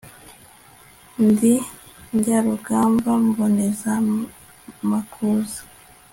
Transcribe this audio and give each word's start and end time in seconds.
ndi 1.27 1.53
Njyarugamba 2.15 3.09
mboneza 3.25 3.91
amakuza 4.83 5.59